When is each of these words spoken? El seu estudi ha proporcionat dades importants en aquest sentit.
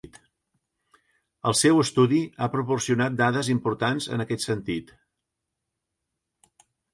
El 1.49 1.55
seu 1.59 1.81
estudi 1.83 2.21
ha 2.41 2.47
proporcionat 2.53 3.19
dades 3.19 3.51
importants 3.57 4.09
en 4.17 4.25
aquest 4.25 4.47
sentit. 4.49 4.91